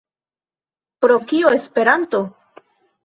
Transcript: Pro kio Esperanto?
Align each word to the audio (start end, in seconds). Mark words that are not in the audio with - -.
Pro 1.05 1.19
kio 1.33 1.53
Esperanto? 1.61 2.27